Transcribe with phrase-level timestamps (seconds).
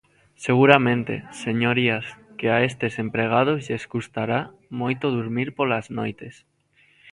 [0.45, 1.13] Seguramente,
[1.43, 2.05] señorías,
[2.37, 4.39] que a estes empregados lles custará
[4.81, 6.35] moito durmir polas noites.